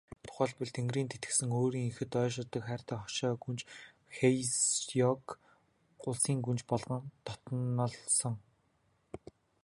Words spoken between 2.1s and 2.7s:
ойшоодог